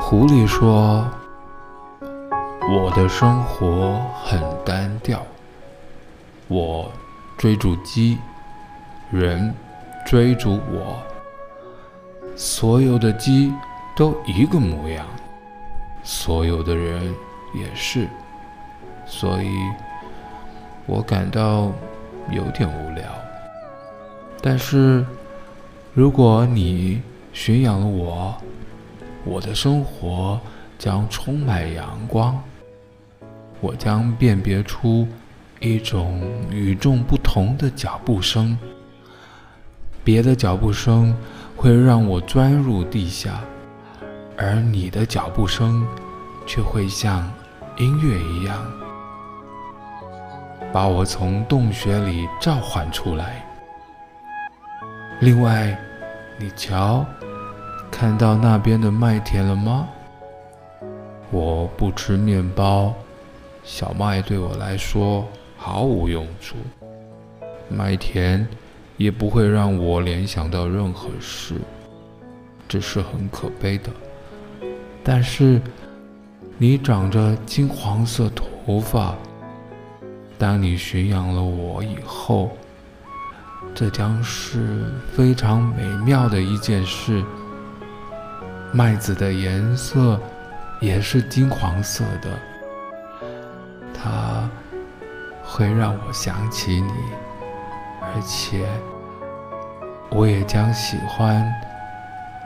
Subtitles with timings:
[0.00, 1.06] 狐狸说
[2.70, 5.24] ：“我的生活很单调，
[6.48, 6.90] 我
[7.38, 8.18] 追逐鸡，
[9.10, 9.54] 人
[10.04, 10.98] 追逐我，
[12.36, 13.52] 所有的鸡
[13.96, 15.06] 都一个模样，
[16.02, 17.14] 所有的人
[17.54, 18.08] 也是，
[19.06, 19.50] 所以
[20.86, 21.72] 我感到
[22.30, 23.04] 有点无聊。
[24.42, 25.04] 但是，
[25.94, 27.00] 如果你
[27.32, 28.34] 驯养了我，
[29.24, 30.38] 我的生活
[30.78, 32.38] 将充满阳光。
[33.60, 35.08] 我将辨别出
[35.58, 36.20] 一种
[36.50, 38.58] 与众不同的脚步声，
[40.04, 41.16] 别的脚步声
[41.56, 43.40] 会让我钻入地下，
[44.36, 45.86] 而你的脚步声
[46.46, 47.32] 却会像
[47.78, 48.62] 音乐一样，
[50.70, 53.42] 把我从洞穴里召唤出来。
[55.20, 55.74] 另外，
[56.38, 57.06] 你瞧。
[57.96, 59.88] 看到那边的麦田了吗？
[61.30, 62.92] 我不吃面包，
[63.62, 65.24] 小麦对我来说
[65.56, 66.56] 毫无用处。
[67.68, 68.44] 麦田
[68.96, 71.54] 也不会让我联想到任何事，
[72.66, 73.90] 这是很可悲的。
[75.04, 75.60] 但是
[76.58, 79.14] 你长着金黄色头发，
[80.36, 82.50] 当你驯养了我以后，
[83.72, 87.24] 这将是非常美妙的一件事。
[88.76, 90.20] 麦子的颜色
[90.80, 92.28] 也是金黄色的，
[93.94, 94.50] 它
[95.44, 96.92] 会让我想起你，
[98.00, 98.66] 而且
[100.10, 101.48] 我也将喜欢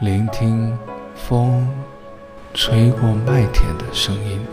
[0.00, 0.78] 聆听
[1.14, 1.66] 风
[2.52, 4.46] 吹过麦田的声音。